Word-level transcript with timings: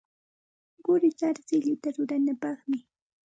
Quri 0.85 1.09
sarsilluta 1.19 1.89
ruranapaqmi. 1.97 2.77